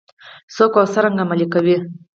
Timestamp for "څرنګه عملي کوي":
0.93-1.77